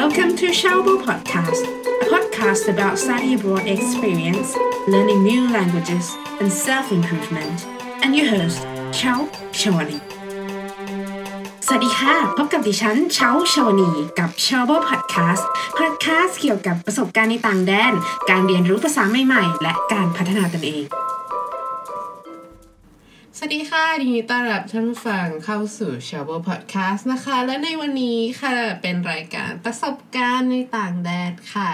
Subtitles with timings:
[0.00, 1.62] Welcome to Xiaobo Podcast,
[2.04, 4.48] a podcast about study abroad experience,
[4.88, 6.06] learning new languages,
[6.40, 7.56] and self improvement.
[8.02, 8.58] And your host,
[8.98, 9.18] Xiao
[9.60, 10.00] Shawani.
[11.66, 15.44] สวัสดีค่ะ พบกับดิฉันเช้าชาวนีกับ s h a o b o Podcast
[15.78, 17.92] Podcast เกี่ยวกับประสบการณ์ในต่างแดน
[18.30, 20.84] การเรียนรู้ภาษาใหม่ๆ และการพัฒนาตนเอง
[23.38, 31.70] สวัสดีค่ะยินดีต้อนรับท่านผู้ฟังเข้าสู่ s h a b o Podcast นะคะ และในวันนี้ค่ะเป็นรายการประสบการณ์ในต่างแดนค่ะ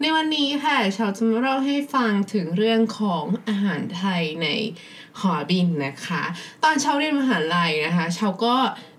[0.00, 4.48] ในวันนี้ค่ะชาวจะมาเล่าให้ฟังถึงเรื่องของอาหารไทยใน
[5.20, 6.22] หอบินนะคะ
[6.64, 8.54] ตอนเชาเรียนมหาลัยนะคะเชาก็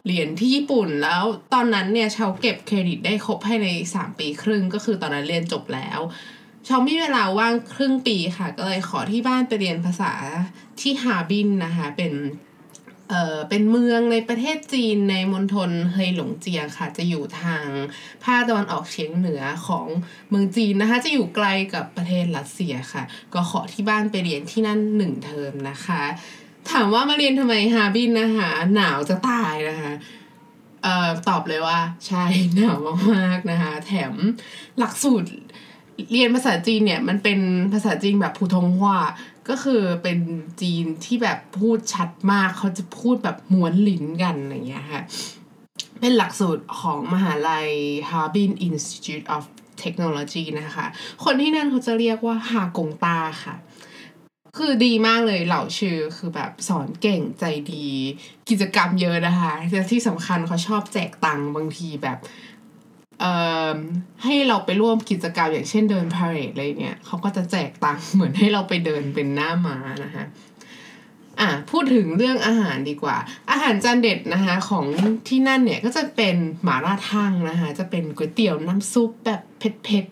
[0.07, 1.23] เรียนที่ญี่ปุ่นแล้ว
[1.53, 5.99] ตอนนั้นเนี่ยชาวเก็บเครดิตได้ครบภายใน 3 ปีครึ่ง ก็คือตอนนั้นเรียนจบแล้ว
[6.67, 10.13] ชาวมีเวลาว่างครึ่งปีค่ะ ก็เลยขอที่บ้านไปเรียนภาษา
[10.79, 12.13] ที่ฮาร์บินนะคะ เป็น
[13.09, 17.65] เอ่อเป็นเมืองในประเทศจีนในมณฑลเฮยหลงเจียงค่ะ จะอยู่ทาง
[18.23, 19.87] ภาคตะวันออกเฉียงเหนือของ
[20.29, 26.03] เมืองจีนนะคะ จะอยู่ใกล้กับประเทศรัสเซียค่ะ ก็ขอที่บ้านไปเรียนที่นั่นหนึ่งเทอมนะคะ
[26.71, 29.91] ถามว่ามาเรียนทำไมฮาร์บินนะคะ หนาวจะตายนะคะ
[30.83, 32.23] เอ่อตอบเลยว่าใช่
[32.55, 32.77] หนาว
[33.13, 34.13] มากๆนะคะ แถม
[34.77, 35.29] หลักสูตร
[36.11, 37.39] เรียนภาษาจีนเนี่ยมันเป็น
[37.73, 38.97] ภาษาจีนแบบผูทงฮวา
[39.49, 40.19] ก็คือเป็น
[40.61, 45.01] จีนที่แบบพูดชัดมากเขาจะพูดแบบมวนลิ้นกันอย่างเงี้ยค่ะ
[45.99, 47.69] เป็นหลักสูตรของมหาลัย
[48.09, 49.43] Harbin Institute of
[49.83, 50.85] Technology นะคะ
[51.23, 53.55] คนที่นั่นเขาจะเรียกว่าฮากงตาค่ะ
[54.57, 57.85] คือดีมากเลยเหล่าชื่อคือแบบสอนเก่งใจดี
[58.49, 62.17] กิจกรรมเยอะนะคะแต่ที่สำคัญเขาชอบแจกตังค์บางทีแบบ
[64.23, 70.25] ให้เราไปร่วมกิจกรรมอย่างเช่นเดินพาเหรดอะไรเนี่ยเขาก็จะแจกตังค์เหมือนให้เราไปเดินเป็นหน้าม้านะคะ
[71.39, 73.17] อะพูดถึงเรื่องอาหารดีกว่า
[73.51, 74.85] อาหารจานเด็ดนะคะของ
[75.27, 80.05] ที่นั่นเนี่ยก็จะเป็นหมาล่าทั่งนะคะจะเป็นก๋วยเตี๋ยวน้ำซุปแบบเผ็ดเผ็ด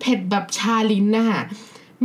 [0.00, 1.42] เผ็ดแบบชาลิ้นนะคะ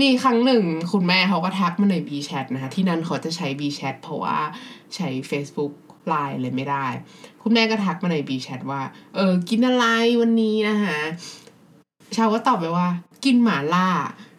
[0.02, 4.38] มีครั้งหนึ่งคุณแม่เขาก็ทักมาใน B Chat นะคะที่นั่นเขาจะใช้ B Chat เพราะว่า
[4.96, 5.74] ใช้ Facebook
[6.08, 6.86] ไลน์เลยไม่ได้
[7.42, 8.82] คุณแม่ก็ทักมาใน B Chat ว่า
[9.16, 9.86] เออ กินอะไร
[10.22, 11.00] วันนี้นะคะ
[12.16, 12.88] ชาวก็ตอบไปว่า
[13.26, 13.88] กินหมาล่า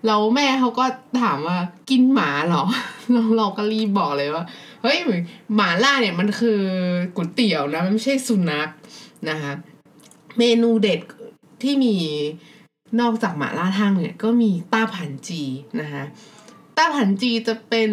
[0.06, 0.84] แล้วแม่เขาก็
[1.22, 1.58] ถามว่า
[1.90, 2.64] กินหมาเหรอ
[3.12, 4.44] เราเราก็รีบบอกเลยว่า
[4.82, 4.98] เฮ้ย
[5.54, 6.60] หมาล่าเนี่ยมันคือ
[7.16, 8.68] ก๋วยเตี๋ยวนะมันไม่ใช่สุนัข
[9.30, 9.52] นะคะ
[10.38, 11.00] เมนูเด็ด
[11.62, 11.94] ที่มี
[13.00, 15.42] นอกจากหมาล่าทั่งเนี่ยก็มีต้าผันจี
[15.80, 16.04] นะคะ
[16.76, 17.90] ต้าผันจีจะเป็น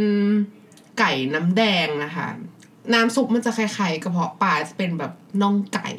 [1.00, 2.28] ไก่น้ำแดงนะคะ
[2.94, 5.89] น้ำซุปมันจะคล้ายๆกระเพาะปลาจะเป็นแบบน่องไก่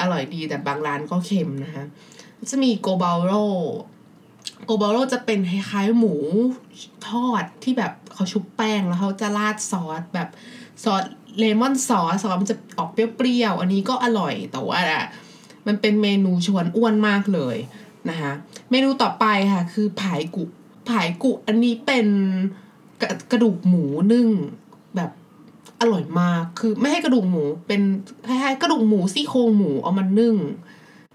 [0.00, 1.84] อร่อยดีแต่บางร้านก็เค็มนะคะ
[2.50, 3.32] จะมีโกบาโร
[4.64, 6.14] โกบาโรจะเป็นคล้ายๆหมู
[7.08, 10.28] ทอดที่แบบเขาชุบแป้งแล้วเขาจะราดซอสแบบ
[10.84, 11.02] ซอส
[11.38, 15.04] เลมอนซอสซอสมันจะออกเปรี้ยวๆอันนี้ก็อร่อยแต่ว่าอะ
[15.66, 17.56] มันเป็นเมนูชวนอ้วนมากเลย
[18.10, 18.32] นะคะ
[18.70, 20.44] เมนูต่อไปค่ะ คือผายกุ
[20.90, 22.06] ผายกุอันนี้เป็น
[23.00, 24.26] กระกระดูกหมูนึ่ง
[24.96, 25.10] แบบ
[25.80, 27.82] อร่อยมาก คือไม่ให้กระดูกหมูเป็น
[28.26, 30.36] คล้ายๆกระดูกหมูซี่โครงหมูเอามานึ่ง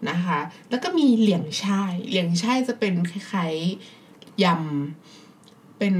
[0.09, 0.39] นะคะ
[0.69, 5.95] แล้วก็มีเหลียงช่ายเหลียงช่ายจะเป็นคล้ายๆยำเป็น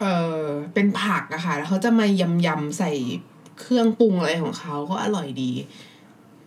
[0.00, 0.04] เอ
[0.42, 2.92] อเป็นผักอะค่ะแล้วเขาจะมายำยำๆใส่
[3.60, 5.52] เครื่องปรุงอะไรของเขาก็อร่อยดี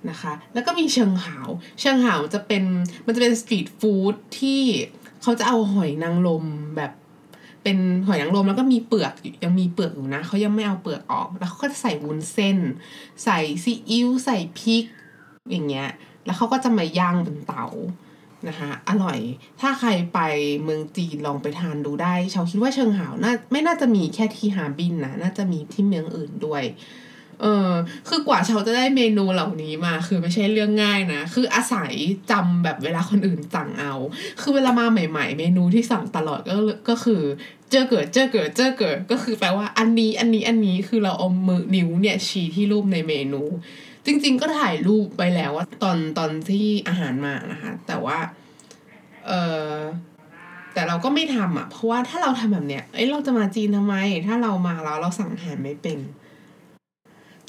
[0.09, 1.47] นะคะ แล้วก็มีเชิงหาว
[1.79, 2.63] เชิงหาวจะเป็น
[3.05, 4.61] มันจะเป็นสตรีทฟู้ดที่
[5.21, 6.45] เขาจะเอาหอยนางรม
[6.75, 6.91] แบบ
[7.65, 12.57] เป็นหอยนางรมแล้วก็มีเปลือกยังมีเปลือกอยู่นะเขายังไม่เอาเปลือกออก แล้วเขาก็จะใส่วุ้นเส้น
[13.23, 14.85] ใส่ซีอิ๊วใส่พริก
[15.51, 15.89] อย่างเงี้ย
[16.25, 17.65] แล้วเขาก็จะมาย่างบนเตา
[18.47, 19.19] นะคะอร่อย
[19.61, 20.19] ถ้าใครไป
[20.63, 26.63] เมืองจีนลองไปทานดูได้ชาวคิดว่าเชิงหาวน่าไม่น่าจะมีแค่ที่ฮาบินนะน่าจะมีที่เมืองอื่นด้วย
[27.41, 27.69] เออ
[28.09, 31.93] คือกว่าเขาจะได้เมนูเหล่านี้มา คือไม่ใช่เรื่องง่ายนะ คืออาศัย
[32.31, 33.93] จำแบบเวลาคนอื่นสั่งเอา
[34.41, 36.55] คือเวลามาใหม่ ๆ เมนูที่สั่งตลอดก็
[36.89, 37.21] ก็คือ
[37.71, 43.41] เจอเกิดเจอเกิดเจอเกิดก็คือแปลว่าอันนี้อันนี้อันนี้คือเราเอามือนิ้วเนี่ยชี้ที่รูปในเมนู
[44.05, 48.17] จริง ๆ ก็ถ่ายรูปไปแล้วว่าตอนตอนที่อาหารมานะคะ แต่ว่า
[49.27, 49.31] เอ
[49.69, 49.73] อ
[50.73, 53.95] แต่เราก็ไม่ทำอะ เพราะว่าถ้าเราทำแบบเนี้ย เอ้ยเราจะมาจีนทำไม
[54.25, 55.99] ถ้าเรามาแล้วเราสั่งอาหารไม่เป็น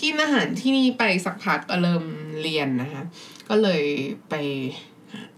[0.01, 2.05] กินอาหารที่นี่ไปสักพักก็เริ่ม
[2.43, 3.03] เรียนนะคะ
[3.49, 3.85] ก็เลย
[4.29, 4.35] ไป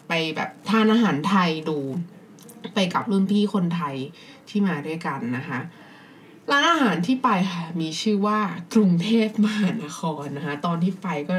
[0.08, 1.78] ไปแบบทานอาหารไทยดู
[2.74, 3.96] ไปกับรุ่นพี่คนไทย
[4.48, 5.60] ที่มาด้วยกันนะคะ
[6.50, 8.40] ร้านอาหารที่ไปค่ะมีชื่อว่า
[8.74, 11.36] กรุงเทพมหานครนะคะตอนที่ไปก็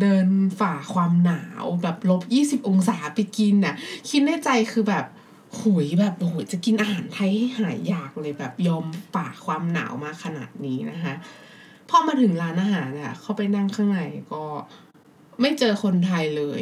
[0.00, 0.26] เดิน
[0.60, 3.74] ฝ่าความหนาวแบบลบยี่สิบองศาไปกินน่ะ
[4.08, 5.06] คิดในใจคือแบบ
[5.60, 8.84] หุยแบบโหยจะกินอาหารไทยให้หายอยากเลยแบบยอม
[9.14, 11.14] ฝ่าความหนาวมาขนาดนี้นะคะ
[11.90, 14.00] พอมาถึงร้านอาหารน่ะเขาไปนั่งข้างใน
[14.32, 14.44] ก็
[15.40, 16.60] ไม่เจอคนไทยเลย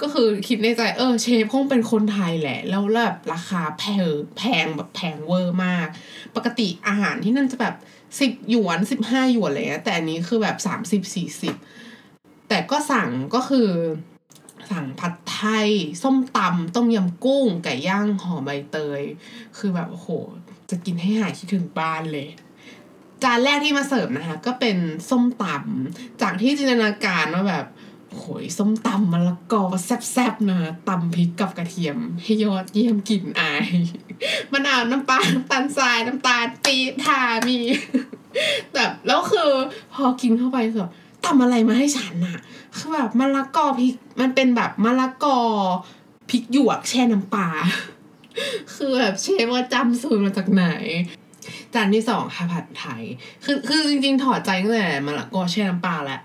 [0.00, 4.04] ก็คือคิดในใจเออเชฟคงเป็นคนไทยแหละ แล้วแบบราคาแพง
[4.36, 5.88] แพงแบบแพงเวอร์มาก
[6.36, 7.74] ปกติอาหารที่นั่นจะแบบ
[8.20, 11.54] สิบหยวนสิบห้าหยวนอะไรเงี้ยแต่อันนี้คือแบบสามสิบสี่สิบ
[12.48, 13.70] แต่ก็สั่งก็คือ
[14.70, 15.68] สั่งผัดไทย
[16.02, 19.02] ส้มตำต้มยำกุ้ง ไก่ย่างห่อใบเตย
[19.58, 20.08] คือแบบโอ้โห
[20.70, 22.28] จะกินให้หายคิดถึงบ้านเลย
[23.24, 24.76] จานแรกที่มาเสิร์ฟนะคะก็เป็น
[25.10, 27.66] ส้มตำจากที่จินตนาการว่าแบบ
[28.16, 30.58] โหยส้มตำมะละกอแซ่บๆนะ
[30.88, 33.68] ตำพริกกับกระเทียม ให้ยอดเยี่ยมกลิ่นอาย
[34.52, 37.58] มะนาวน้ำปลาน้ำตาลทรายน้ำตาลปีทามี
[38.74, 39.50] แบบแล้วคือ
[39.94, 40.92] พอกินเข้าไปคือแบบ
[41.24, 42.38] ตำอะไรมาให้ฉันอะ
[42.76, 45.38] คือแบบมะละกอพริกมันเป็นแบบมะละกอ
[46.30, 47.48] พริกหยวกแช่น้ำปลา
[48.74, 50.66] คือแบบเชฟว่าจำสูตรมาจากไหน
[51.74, 53.02] จานที่สองค่ะผัดไทย
[53.44, 56.20] คือคือจริงๆถอดใจตั้งแต่มะละกอแช่น้ำปลาแหละ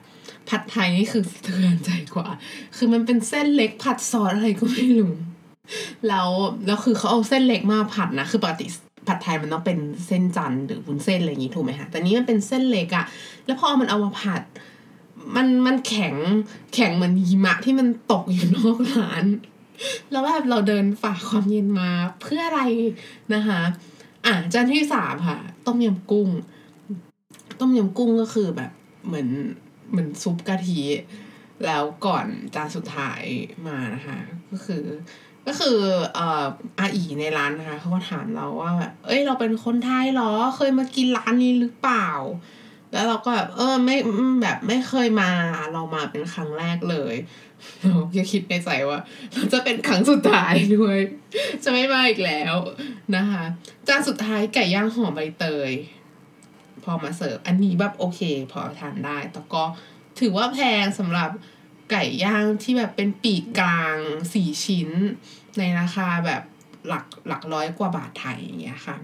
[0.50, 2.28] ผัดไทยนี่คือเทือนใจกว่า
[2.76, 5.14] คือมันเป็นเส้นเล็กผัดซอสอะไรก็ไม่รู้
[6.08, 6.30] แล้ว
[6.66, 8.66] แล้วคือเขาเอาเส้นเล็กมาผัดนะ คือปกติ
[9.08, 13.06] ผัดไทยมันต้องเป็นเส้นจันหรือวุ้นเส้นอะไรอย่างงี้ถูกไหมคะ แต่นี้มันเป็นเส้นเล็กอะ
[13.46, 14.42] แล้วพอมันเอามาผัด
[15.36, 16.16] มันมันแข็ง
[16.74, 19.26] แข็งเหมือนหิมะที่มันตกอยู่นอกร้าน
[20.12, 21.90] แล้วแบบเราเดินฝ่าความเย็นมา
[22.22, 22.62] เพื่ออะไร
[23.34, 23.62] นะคะ
[24.25, 26.30] อะจานที่สามค่ะ ต้มยำกุ้ง
[27.60, 28.72] ต้มยำกุ้งก็คือแบบ
[29.06, 29.30] เหมือน
[29.92, 30.81] เหมือนซุปกะทิ
[31.66, 32.25] แล้วก่อน
[32.56, 33.22] จานสุดท้าย
[33.68, 34.18] มานะคะ
[34.51, 34.83] ก็คือ
[35.48, 35.77] ก็คือ
[36.16, 36.45] เอ่อ
[36.80, 42.10] อาอีในร้านนะคะเขามาถามเราว่าแบบเอ้ยเราเป็นคนไทยหรอ เคยมากินร้านนี้หรือเปล่า
[42.95, 43.97] แล้วเราก็แบบเออไม่
[44.42, 45.31] แบบไม่เคยมา
[45.74, 47.15] เรามาเป็นครั้งแรกเลย
[47.81, 49.00] เราก็คิดในใจว่า
[49.33, 51.00] เราจะเป็นครั้งสุดท้ายด้วย
[51.63, 52.56] จะไม่มาอีกแล้ว
[53.15, 53.44] นะคะ
[53.88, 55.71] จานสุดท้ายไก่ย่างหอมใบเตย
[56.83, 58.21] พอมาเสิร์ฟอันนี้แบบโอเค
[58.51, 59.63] พอทานได้แต่ก็
[60.19, 61.30] ถือว่าแพงสำหรับ
[61.92, 63.97] ไก่ย่างที่แบบเป็นปีกกลาง
[64.33, 64.89] สี่ชิ้น
[65.57, 66.44] ในราคาแบบ
[66.88, 68.97] หลักหลักร้อยกว่าบาทไทยอย่างเงี้ยค่ะ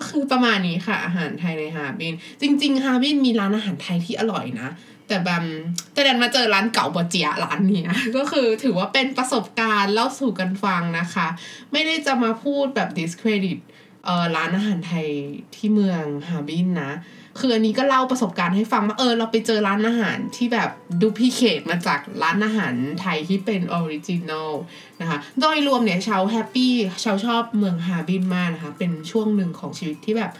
[0.00, 4.68] ก็คือประมาณนี้ค่ะ อาหารไทยในฮาร์บิน จริง ๆ ฮาร์บินมีร้านอาหารไทยที่อร่อยนะ
[5.08, 5.44] แต่แบบ
[5.92, 11.26] แต่ดันมาเจอร้านเก่าบะเจียร้านนี้ยก็คือถือว่าเป็นประสบการณ์เล่าสู่กันฟังนะคะ
[11.72, 13.58] ไม่ได้จะมาพูดแบบ discredit
[14.04, 15.06] เอ่อร้านอาหารไทย
[15.54, 16.92] ที่เมืองฮาร์บินนะ
[17.38, 24.52] คืออันนี้ก็เล่าประสบการณ์ให้ฟังว่าเออเราไปเจอร้านอาหารที่แบบ duplicate มาจากร้านอาหารไทยที่เป็น original
[25.00, 26.72] นะคะ โดยรวมเนี่ยชาว happy
[27.04, 30.32] ชาวชอบเมืองฮาร์บินมากนะคะ เป็นช่วงหนึ่งของชีวิตที่แบบ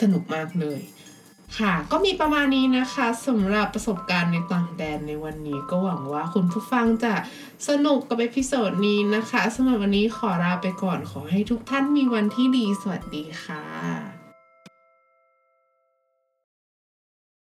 [0.00, 0.80] สนุกมากเลย
[1.58, 7.14] ค่ะ ก็มีประมาณนี้นะคะสำหรับประสบการณ์ในต่างแดนในวันนี้ก็หวังว่าคุณผู้ฟังจะ
[7.68, 14.11] สนุกกับ episode นี้นะคะสำหรับวันนี้ขอลาไปก่อนขอให้ทุกท่านมีวันที่ดีสวัสดีค่ะ